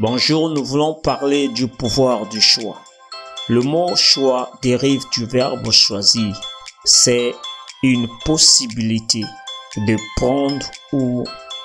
Bonjour, 0.00 0.48
nous 0.50 0.64
voulons 0.64 0.94
parler 0.94 1.48
du 1.48 1.66
pouvoir 1.66 2.28
du 2.28 2.40
choix. 2.40 2.80
Le 3.48 3.62
mot 3.62 3.96
choix 3.96 4.52
dérive 4.62 5.02
du 5.10 5.26
verbe 5.26 5.72
choisir. 5.72 6.40
C'est 6.84 7.34
une 7.82 8.06
possibilité 8.24 9.24
de 9.76 9.96
prendre 10.14 10.64
ou 10.92 11.24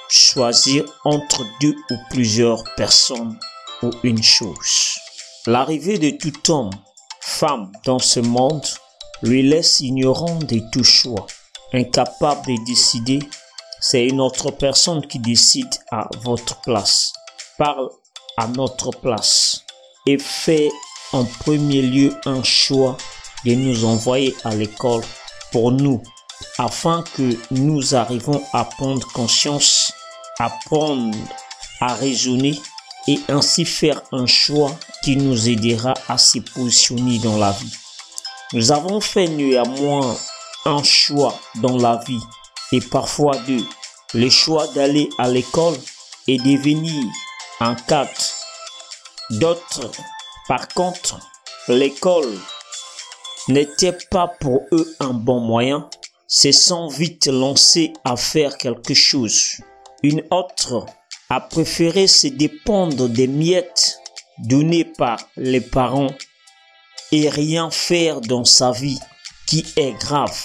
choisir 0.10 0.84
entre 1.06 1.46
deux 1.62 1.76
ou 1.92 1.96
plusieurs 2.10 2.64
personnes 2.76 3.38
ou 3.84 3.92
une 4.02 4.24
chose. 4.24 4.96
L'arrivée 5.46 6.00
de 6.00 6.18
tout 6.18 6.52
homme, 6.52 6.72
femme 7.22 7.72
dans 7.86 8.00
ce 8.00 8.20
monde 8.20 8.66
lui 9.22 9.44
laisse 9.44 9.80
ignorant 9.80 10.40
de 10.40 10.60
tout 10.72 10.84
choix, 10.84 11.28
incapable 11.72 12.48
de 12.48 12.66
décider. 12.66 13.20
C'est 13.80 14.08
une 14.08 14.22
autre 14.22 14.50
personne 14.50 15.06
qui 15.06 15.20
décide 15.20 15.76
à 15.92 16.10
votre 16.24 16.60
place. 16.62 17.14
Parle 17.60 17.90
à 18.38 18.48
notre 18.48 18.92
place 18.92 19.64
et 20.06 20.18
fait 20.18 20.72
en 21.12 21.26
premier 21.26 21.82
lieu 21.82 22.16
un 22.26 22.44
choix 22.44 22.98
de 23.46 23.54
nous 23.54 23.86
envoyer 23.86 24.36
à 24.44 24.56
l'école 24.56 25.04
pour 25.52 25.72
nous 25.72 26.02
afin 26.58 27.04
que 27.16 27.38
nous 27.52 27.96
arrivons 27.96 28.42
à 28.54 28.66
prendre 28.66 29.08
conscience, 29.12 29.92
à 30.40 30.50
prendre, 30.66 31.16
à 31.80 31.94
raisonner 31.94 32.60
et 33.08 33.20
ainsi 33.30 33.66
faire 33.66 34.02
un 34.12 34.26
choix 34.26 34.72
qui 35.04 35.18
nous 35.18 35.50
aidera 35.50 35.94
à 36.08 36.18
se 36.18 36.40
positionner 36.40 37.20
dans 37.20 37.38
la 37.38 37.52
vie. 37.52 37.74
Nous 38.54 38.72
avons 38.72 39.02
fait 39.02 39.28
néanmoins 39.28 40.16
un 40.66 40.84
choix 40.84 41.38
dans 41.56 41.78
la 41.78 41.98
vie 42.08 42.22
et 42.72 42.80
parfois 42.80 43.36
deux. 43.48 43.66
Le 44.14 44.30
choix 44.30 44.68
d'aller 44.68 45.10
à 45.18 45.28
l'école 45.28 45.76
et 46.28 46.38
devenir 46.38 47.04
en. 47.64 48.06
D'autres, 49.30 49.92
par 50.48 50.68
contre, 50.70 51.20
l'école 51.68 52.38
n'était 53.48 53.98
pas 54.12 54.28
pour 54.28 54.62
eux 54.72 54.96
un 55.00 55.14
bon 55.14 55.40
moyen, 55.40 55.90
se 56.28 56.52
sont 56.52 56.88
vite 56.88 57.28
lancés 57.28 57.94
à 58.04 58.16
faire 58.16 58.58
quelque 58.58 58.94
chose. 58.94 59.58
Une 60.02 60.24
autre 60.32 60.86
a 61.30 61.40
préféré 61.40 62.08
se 62.08 62.28
dépendre 62.28 63.08
des 63.08 63.28
miettes 63.28 63.98
données 64.40 64.86
par 64.86 65.18
les 65.38 65.62
parents 65.62 66.14
et 67.12 67.30
rien 67.30 67.70
faire 67.70 68.22
dans 68.22 68.46
sa 68.46 68.72
vie 68.72 69.00
qui 69.48 69.66
est 69.78 69.94
grave. 69.94 70.38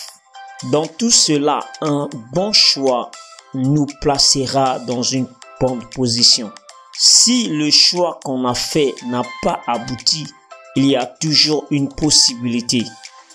Dans 0.73 0.87
tout 0.87 1.11
cela, 1.11 1.61
un 1.81 2.09
bon 2.33 2.53
choix 2.53 3.11
nous 3.55 3.87
placera 4.01 4.79
dans 4.81 5.03
une 5.03 5.29
bonne 5.61 5.89
position. 5.91 6.53
Si 7.01 7.47
le 7.47 7.71
choix 7.71 8.19
qu'on 8.25 8.45
a 8.45 8.55
fait 8.55 8.93
n'a 9.07 9.23
pas 9.45 9.61
abouti, 9.69 10.27
il 10.75 10.87
y 10.87 10.97
a 10.97 11.07
toujours 11.07 11.65
une 11.71 11.89
possibilité 11.89 12.83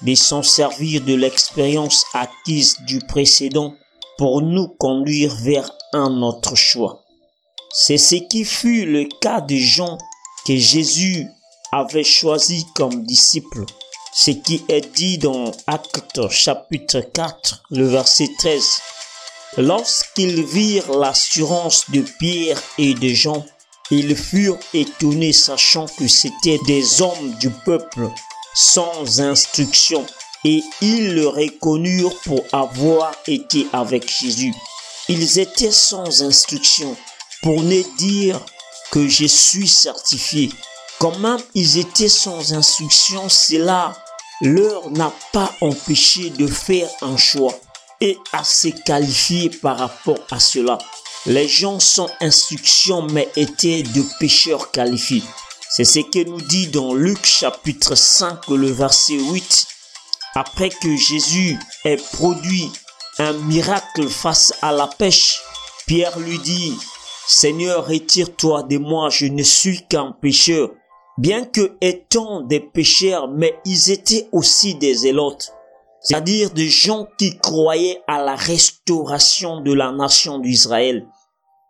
de 0.02 0.16
s'en 0.16 0.44
servir 0.44 1.00
de 1.00 1.14
l'expérience 1.14 2.06
acquise 2.14 2.76
du 2.82 3.00
précédent 3.00 3.74
pour 4.18 4.42
nous 4.42 4.68
conduire 4.68 5.34
vers 5.36 5.72
un 5.94 6.22
autre 6.24 6.56
choix. 6.56 7.04
C'est 7.72 7.98
ce 7.98 8.16
qui 8.16 8.44
fut 8.44 8.86
le 8.86 9.06
cas 9.22 9.40
de 9.40 9.56
Jean 9.56 9.98
que 10.46 10.58
Jésus 10.58 11.26
avait 11.72 12.04
choisi 12.04 12.66
comme 12.76 13.06
disciple. 13.06 13.64
Ce 14.14 14.32
qui 14.32 14.66
est 14.68 14.94
dit 14.94 15.20
dans 15.20 15.52
Actes 15.68 16.30
chapitre 16.30 17.00
4, 17.00 17.64
le 17.72 17.88
verset 17.88 18.28
13. 18.40 18.82
Lorsqu'ils 19.58 20.44
virent 20.44 20.98
l'assurance 20.98 21.90
de 21.92 22.02
Pierre 22.02 22.62
et 22.78 22.96
de 22.96 23.08
Jean, 23.08 23.46
ils 23.92 24.16
furent 24.16 24.60
étonnés 24.74 25.34
sachant 25.34 25.86
que 25.88 26.08
c'étaient 26.08 26.60
des 26.66 27.02
hommes 27.02 27.36
du 27.40 27.50
peuple 27.50 28.10
sans 28.56 29.22
instruction 29.22 30.06
et 30.46 30.64
ils 30.82 31.14
le 31.16 31.28
reconnurent 31.28 32.20
pour 32.22 32.44
avoir 32.52 33.14
été 33.28 33.68
avec 33.74 34.10
Jésus. 34.10 34.54
Ils 35.10 35.40
étaient 35.40 35.72
sans 35.72 36.24
instruction 36.24 36.96
pour 37.42 37.62
ne 37.62 37.82
dire 37.98 38.40
que 38.92 39.08
je 39.08 39.26
suis 39.26 39.68
certifié. 39.68 40.50
Même 41.20 41.38
ils 41.54 41.80
étaient 41.80 42.08
sans 42.08 42.54
instruction, 42.54 43.28
cela 43.28 43.94
leur 44.40 44.90
n'a 44.92 45.12
pas 45.34 45.54
empêché 45.60 46.30
de 46.30 46.48
faire 46.48 46.90
un 47.02 47.18
choix 47.18 47.54
et 48.00 48.18
à 48.32 48.46
se 48.46 48.70
qualifier 48.70 49.50
par 49.50 49.78
rapport 49.80 50.20
à 50.32 50.40
cela. 50.40 50.78
Les 51.26 51.48
gens 51.48 51.80
sans 51.80 52.10
instruction 52.20 53.04
mais 53.04 53.30
étaient 53.38 53.84
de 53.84 54.04
pécheurs 54.20 54.72
qualifiés. 54.72 55.24
C'est 55.70 55.86
ce 55.86 56.00
que 56.00 56.22
nous 56.28 56.42
dit 56.42 56.68
dans 56.68 56.94
Luc 56.94 57.26
chapitre 57.26 57.96
5 57.96 58.50
le 58.50 58.70
verset 58.70 59.14
8. 59.14 59.68
Après 60.36 60.70
que 60.70 60.98
Jésus 60.98 61.58
ait 61.86 61.96
produit 62.12 62.70
un 63.20 63.32
miracle 63.32 64.10
face 64.10 64.54
à 64.62 64.74
la 64.74 64.88
pêche, 64.88 65.40
Pierre 65.88 66.20
lui 66.20 66.40
dit, 66.40 66.78
Seigneur, 67.26 67.88
retire-toi 67.88 68.64
de 68.64 68.78
moi, 68.78 69.10
je 69.10 69.28
ne 69.28 69.44
suis 69.44 69.88
qu'un 69.88 70.12
pécheur. 70.12 70.72
Bien 71.18 71.46
que 71.46 71.78
étant 71.80 72.42
des 72.42 72.60
pécheurs, 72.60 73.30
mais 73.30 73.58
ils 73.64 73.92
étaient 73.92 74.28
aussi 74.34 74.76
des 74.76 74.94
zélotes, 74.94 75.54
c'est-à-dire 76.04 76.52
des 76.52 76.70
gens 76.70 77.08
qui 77.18 77.38
croyaient 77.38 78.02
à 78.08 78.22
la 78.22 78.36
restauration 78.36 79.62
de 79.62 79.74
la 79.74 79.92
nation 79.92 80.40
d'Israël 80.40 81.08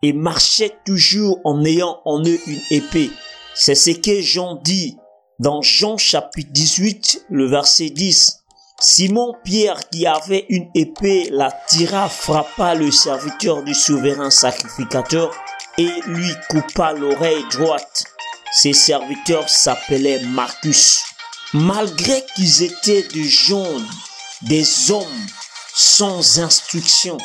et 0.01 0.11
marchaient 0.11 0.75
toujours 0.85 1.39
en 1.45 1.63
ayant 1.63 2.01
en 2.03 2.19
eux 2.21 2.39
une 2.47 2.61
épée. 2.71 3.11
C'est 3.55 3.75
ce 3.75 3.91
que 3.91 4.21
Jean 4.21 4.55
dit 4.55 4.97
dans 5.39 5.61
Jean 5.61 5.97
chapitre 5.97 6.51
18, 6.51 7.25
le 7.29 7.47
verset 7.47 7.89
10. 7.89 8.39
Simon 8.79 9.33
Pierre 9.43 9.89
qui 9.89 10.05
avait 10.07 10.45
une 10.49 10.69
épée 10.75 11.29
la 11.31 11.51
tira, 11.67 12.09
frappa 12.09 12.75
le 12.75 12.91
serviteur 12.91 13.63
du 13.63 13.73
souverain 13.73 14.29
sacrificateur 14.29 15.31
et 15.77 15.89
lui 16.07 16.29
coupa 16.49 16.93
l'oreille 16.93 17.45
droite. 17.51 18.05
Ses 18.51 18.73
serviteurs 18.73 19.47
s'appelaient 19.47 20.21
Marcus. 20.23 21.03
Malgré 21.53 22.23
qu'ils 22.35 22.63
étaient 22.63 23.07
des 23.13 23.23
gens, 23.23 23.77
des 24.43 24.91
hommes 24.91 25.27
sans 25.73 26.39
instruction, 26.39 27.17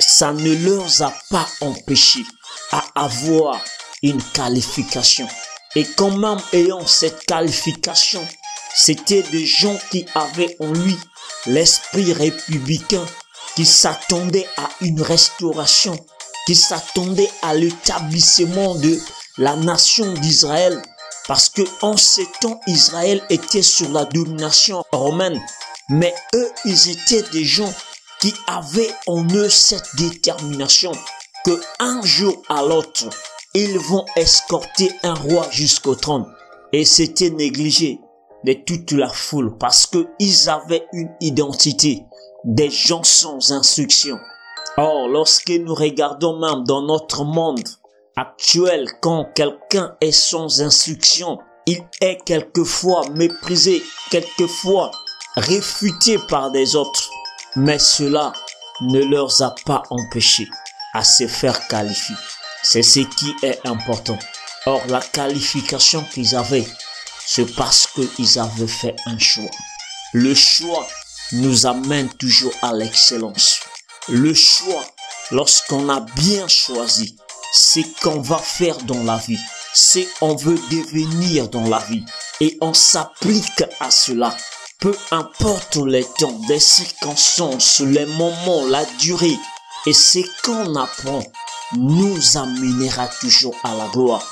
ça 0.00 0.32
ne 0.32 0.54
leur 0.54 1.02
a 1.02 1.12
pas 1.30 1.46
empêché 1.60 2.24
à 2.72 2.84
avoir 2.94 3.60
une 4.02 4.22
qualification. 4.22 5.28
Et 5.76 5.84
quand 5.84 6.16
même 6.16 6.40
ayant 6.52 6.86
cette 6.86 7.24
qualification, 7.26 8.26
c'était 8.74 9.22
des 9.22 9.46
gens 9.46 9.78
qui 9.90 10.06
avaient 10.14 10.56
en 10.60 10.72
lui 10.72 10.96
l'esprit 11.46 12.12
républicain, 12.12 13.04
qui 13.56 13.66
s'attendaient 13.66 14.48
à 14.56 14.68
une 14.80 15.02
restauration, 15.02 15.96
qui 16.46 16.54
s'attendaient 16.54 17.30
à 17.42 17.54
l'établissement 17.54 18.74
de 18.76 18.98
la 19.38 19.56
nation 19.56 20.12
d'Israël. 20.14 20.80
Parce 21.26 21.48
que 21.48 21.62
en 21.82 21.96
ces 21.96 22.26
temps, 22.40 22.60
Israël 22.66 23.22
était 23.30 23.62
sur 23.62 23.90
la 23.90 24.04
domination 24.06 24.82
romaine. 24.90 25.40
Mais 25.90 26.14
eux, 26.36 26.48
ils 26.64 26.90
étaient 26.90 27.28
des 27.32 27.44
gens 27.44 27.72
qui 28.20 28.32
avaient 28.46 28.94
en 29.08 29.24
eux 29.34 29.48
cette 29.48 29.96
détermination 29.96 30.92
que 31.44 31.60
un 31.80 32.00
jour 32.02 32.40
à 32.48 32.62
l'autre, 32.62 33.08
ils 33.54 33.76
vont 33.76 34.04
escorter 34.14 34.92
un 35.02 35.14
roi 35.14 35.48
jusqu'au 35.50 35.96
trône. 35.96 36.26
Et 36.72 36.84
c'était 36.84 37.30
négligé 37.30 37.98
de 38.44 38.52
toute 38.52 38.92
la 38.92 39.08
foule 39.08 39.58
parce 39.58 39.86
que 39.86 40.06
ils 40.20 40.48
avaient 40.48 40.86
une 40.92 41.10
identité 41.20 42.04
des 42.44 42.70
gens 42.70 43.02
sans 43.02 43.50
instruction. 43.50 44.16
Or, 44.76 45.08
lorsque 45.08 45.50
nous 45.50 45.74
regardons 45.74 46.38
même 46.38 46.62
dans 46.64 46.82
notre 46.82 47.24
monde 47.24 47.68
actuel, 48.16 48.86
quand 49.02 49.26
quelqu'un 49.34 49.96
est 50.00 50.12
sans 50.12 50.62
instruction, 50.62 51.38
il 51.66 51.82
est 52.00 52.18
quelquefois 52.24 53.02
méprisé, 53.10 53.82
quelquefois 54.10 54.92
réfuté 55.40 56.18
par 56.28 56.50
des 56.50 56.76
autres 56.76 57.10
mais 57.56 57.78
cela 57.78 58.32
ne 58.80 59.00
leur 59.04 59.42
a 59.42 59.54
pas 59.66 59.82
empêché 59.90 60.48
à 60.94 61.04
se 61.04 61.26
faire 61.26 61.66
qualifier. 61.68 62.16
C'est 62.62 62.82
ce 62.82 63.00
qui 63.00 63.34
est 63.42 63.66
important. 63.66 64.18
Or, 64.66 64.82
la 64.88 65.00
qualification 65.00 66.04
qu'ils 66.12 66.36
avaient, 66.36 66.66
c'est 67.26 67.54
parce 67.56 67.88
qu'ils 67.88 68.38
avaient 68.38 68.66
fait 68.66 68.96
un 69.06 69.18
choix. 69.18 69.50
Le 70.12 70.34
choix 70.34 70.86
nous 71.32 71.66
amène 71.66 72.08
toujours 72.14 72.52
à 72.62 72.72
l'excellence. 72.72 73.60
Le 74.08 74.34
choix, 74.34 74.84
lorsqu'on 75.30 75.88
a 75.88 76.00
bien 76.16 76.48
choisi, 76.48 77.16
c'est 77.52 77.86
qu'on 78.00 78.20
va 78.20 78.38
faire 78.38 78.76
dans 78.78 79.02
la 79.04 79.16
vie, 79.16 79.38
c'est 79.72 80.08
on 80.20 80.34
veut 80.34 80.58
devenir 80.70 81.48
dans 81.48 81.68
la 81.68 81.78
vie 81.78 82.04
et 82.40 82.58
on 82.60 82.74
s'applique 82.74 83.64
à 83.78 83.90
cela 83.90 84.36
peu 84.80 84.96
importe 85.10 85.76
les 85.76 86.04
temps, 86.18 86.40
les 86.48 86.58
circonstances, 86.58 87.80
les 87.80 88.06
moments, 88.06 88.64
la 88.66 88.84
durée, 88.98 89.36
et 89.86 89.92
ce 89.92 90.20
qu'on 90.42 90.74
apprend 90.74 91.22
nous 91.76 92.36
amènera 92.36 93.08
toujours 93.20 93.54
à 93.62 93.74
la 93.74 93.88
gloire. 93.88 94.26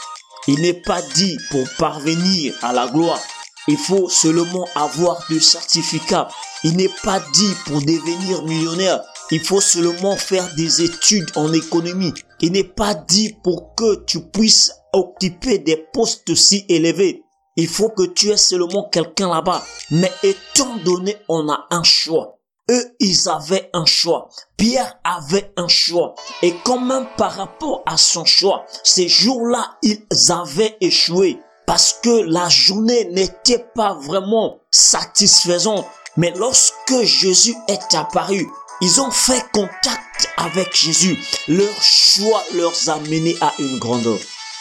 Il 0.46 0.60
n'est 0.62 0.80
pas 0.82 1.02
dit 1.02 1.36
pour 1.50 1.64
parvenir 1.78 2.54
à 2.62 2.72
la 2.72 2.88
gloire. 2.88 3.20
Il 3.68 3.76
faut 3.76 4.08
seulement 4.08 4.66
avoir 4.74 5.22
de 5.28 5.38
certificats. 5.38 6.28
Il 6.64 6.76
n'est 6.76 6.90
pas 7.02 7.20
dit 7.34 7.54
pour 7.66 7.80
devenir 7.82 8.42
millionnaire. 8.44 9.02
Il 9.30 9.40
faut 9.40 9.60
seulement 9.60 10.16
faire 10.16 10.48
des 10.54 10.82
études 10.82 11.30
en 11.36 11.52
économie. 11.52 12.14
Il 12.40 12.52
n'est 12.52 12.64
pas 12.64 12.94
dit 12.94 13.36
pour 13.44 13.74
que 13.74 14.04
tu 14.06 14.20
puisses 14.22 14.72
occuper 14.94 15.58
des 15.58 15.76
postes 15.92 16.34
si 16.34 16.64
élevés. 16.70 17.24
Il 17.60 17.66
faut 17.66 17.88
que 17.88 18.04
tu 18.04 18.30
aies 18.30 18.36
seulement 18.36 18.88
quelqu'un 18.88 19.28
là-bas. 19.28 19.64
Mais 19.90 20.12
étant 20.22 20.76
donné, 20.84 21.16
on 21.28 21.48
a 21.48 21.66
un 21.70 21.82
choix. 21.82 22.38
Eux, 22.70 22.94
ils 23.00 23.28
avaient 23.28 23.68
un 23.72 23.84
choix. 23.84 24.28
Pierre 24.56 24.94
avait 25.02 25.52
un 25.56 25.66
choix. 25.66 26.14
Et 26.42 26.54
quand 26.64 26.78
même 26.78 27.08
par 27.16 27.32
rapport 27.32 27.82
à 27.84 27.96
son 27.96 28.24
choix, 28.24 28.64
ces 28.84 29.08
jours-là, 29.08 29.76
ils 29.82 30.06
avaient 30.30 30.76
échoué. 30.80 31.40
Parce 31.66 31.94
que 32.00 32.30
la 32.30 32.48
journée 32.48 33.06
n'était 33.06 33.66
pas 33.74 33.94
vraiment 33.94 34.60
satisfaisante. 34.70 35.84
Mais 36.16 36.32
lorsque 36.36 37.02
Jésus 37.02 37.56
est 37.66 37.92
apparu, 37.92 38.46
ils 38.82 39.00
ont 39.00 39.10
fait 39.10 39.44
contact 39.52 40.28
avec 40.36 40.76
Jésus. 40.76 41.18
Leur 41.48 41.82
choix 41.82 42.44
leur 42.54 42.72
a 42.86 43.00
mené 43.00 43.34
à 43.40 43.52
une 43.58 43.80
grandeur. 43.80 44.18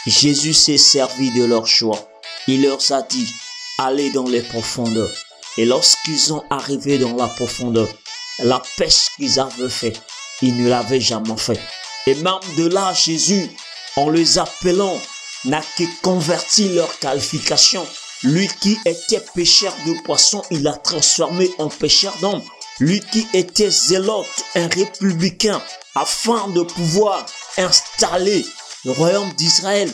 Jésus 0.08 0.56
s'est 0.56 0.80
servi 0.80 1.30
de 1.30 1.44
leur 1.44 1.68
choix. 1.68 2.07
Il 2.48 2.62
leur 2.62 2.80
a 2.92 3.02
dit, 3.02 3.28
allez 3.78 4.10
dans 4.12 4.28
les 4.28 4.42
profondeurs. 4.42 5.12
Et 5.58 5.66
lorsqu'ils 5.66 6.34
ont 6.34 6.44
arrivé 6.50 6.98
dans 6.98 7.16
la 7.16 7.28
profondeur, 7.28 7.88
la 8.40 8.62
pêche 8.78 9.10
qu'ils 9.18 9.40
avaient 9.40 9.70
fait, 9.70 9.94
ils 10.42 10.56
ne 10.56 10.70
l'avaient 10.70 11.02
jamais 11.02 11.36
fait. 11.36 11.60
Et 12.06 12.16
même 12.16 12.40
de 12.58 12.68
là, 12.68 12.94
Jésus, 12.94 13.50
en 13.98 14.10
les 14.10 14.38
appelant, 14.38 14.98
n'a 15.46 15.62
que 15.78 15.84
converti 16.02 16.70
leur 16.70 16.98
qualification. 17.00 17.86
Lui 18.24 18.48
qui 18.62 18.78
était 18.86 19.24
pêcheur 19.36 19.76
de 19.86 20.02
poissons, 20.04 20.44
il 20.50 20.64
l'a 20.64 20.74
transformé 20.74 21.50
en 21.58 21.68
pêcheur 21.68 22.16
d'hommes. 22.22 22.44
Lui 22.80 23.02
qui 23.12 23.28
était 23.34 23.70
zélote, 23.70 24.26
un 24.56 24.68
républicain, 24.68 25.62
afin 25.96 26.48
de 26.50 26.62
pouvoir 26.62 27.26
installer 27.58 28.46
le 28.86 28.92
royaume 28.92 29.32
d'Israël. 29.34 29.92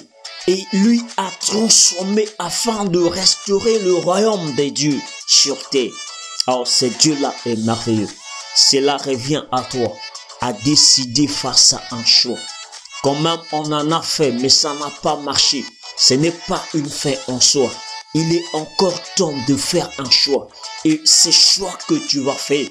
Et 0.47 0.65
lui 0.73 1.01
a 1.15 1.29
transformé 1.39 2.27
afin 2.37 2.83
de 2.83 2.99
restaurer 2.99 3.79
le 3.79 3.95
royaume 3.95 4.53
des 4.55 4.71
dieux 4.71 4.99
sur 5.25 5.57
terre. 5.69 5.91
Alors 6.47 6.67
ce 6.67 6.85
Dieu-là 6.85 7.33
est 7.45 7.55
merveilleux. 7.63 8.09
Cela 8.53 8.97
revient 8.97 9.43
à 9.53 9.61
toi 9.61 9.93
à 10.41 10.51
décider 10.51 11.27
face 11.27 11.73
à 11.73 11.81
un 11.91 12.03
choix. 12.03 12.37
Quand 13.03 13.15
même 13.15 13.39
on 13.53 13.71
en 13.71 13.91
a 13.91 14.01
fait, 14.01 14.33
mais 14.33 14.49
ça 14.49 14.73
n'a 14.73 14.91
pas 15.01 15.15
marché. 15.15 15.63
Ce 15.95 16.13
n'est 16.13 16.31
pas 16.31 16.61
une 16.73 16.89
fin 16.89 17.13
en 17.27 17.39
soi. 17.39 17.71
Il 18.13 18.35
est 18.35 18.45
encore 18.53 18.99
temps 19.15 19.33
de 19.47 19.55
faire 19.55 19.89
un 19.97 20.09
choix. 20.09 20.49
Et 20.83 20.99
ce 21.05 21.31
choix 21.31 21.75
que 21.87 21.95
tu 21.95 22.19
vas 22.19 22.35
faire 22.35 22.67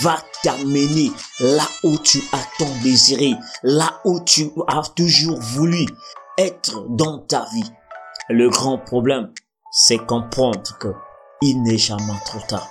va 0.00 0.20
t'amener 0.42 1.12
là 1.38 1.68
où 1.84 1.96
tu 1.98 2.20
as 2.32 2.44
tant 2.58 2.74
désiré, 2.82 3.34
là 3.62 4.00
où 4.04 4.18
tu 4.20 4.50
as 4.66 4.82
toujours 4.96 5.40
voulu 5.40 5.86
dans 6.88 7.18
ta 7.18 7.46
vie. 7.52 7.70
Le 8.28 8.48
grand 8.48 8.78
problème, 8.78 9.32
c'est 9.72 9.98
comprendre 9.98 10.78
que 10.78 10.88
il 11.40 11.62
n'est 11.62 11.78
jamais 11.78 12.18
trop 12.24 12.40
tard. 12.48 12.68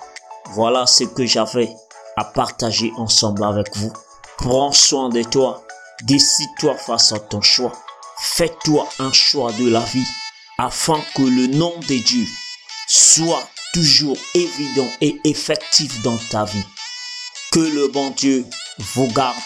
Voilà 0.54 0.86
ce 0.86 1.04
que 1.04 1.26
j'avais 1.26 1.70
à 2.16 2.24
partager 2.24 2.92
ensemble 2.96 3.44
avec 3.44 3.76
vous. 3.76 3.92
Prends 4.38 4.72
soin 4.72 5.08
de 5.08 5.22
toi. 5.22 5.62
Décide-toi 6.04 6.74
face 6.76 7.12
à 7.12 7.20
ton 7.20 7.40
choix. 7.40 7.72
Fais-toi 8.18 8.88
un 8.98 9.12
choix 9.12 9.52
de 9.52 9.68
la 9.68 9.80
vie 9.80 10.06
afin 10.58 11.00
que 11.14 11.22
le 11.22 11.46
nom 11.48 11.72
de 11.88 12.02
Dieu 12.02 12.26
soit 12.88 13.42
toujours 13.72 14.16
évident 14.34 14.88
et 15.00 15.20
effectif 15.24 16.02
dans 16.02 16.18
ta 16.30 16.44
vie. 16.44 16.64
Que 17.52 17.60
le 17.60 17.88
bon 17.88 18.10
Dieu 18.10 18.46
vous 18.78 19.08
garde 19.08 19.36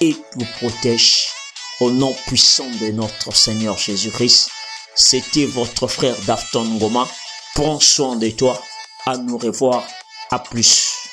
et 0.00 0.16
vous 0.34 0.46
protège. 0.58 1.35
Au 1.78 1.90
nom 1.90 2.14
puissant 2.26 2.70
de 2.80 2.90
notre 2.90 3.34
Seigneur 3.34 3.76
Jésus-Christ, 3.76 4.48
c'était 4.94 5.44
votre 5.44 5.86
frère 5.86 6.16
Dafton 6.26 6.78
Goma. 6.78 7.06
Prends 7.54 7.80
soin 7.80 8.16
de 8.16 8.30
toi. 8.30 8.58
À 9.04 9.18
nous 9.18 9.36
revoir. 9.36 9.84
À 10.30 10.38
plus. 10.38 11.05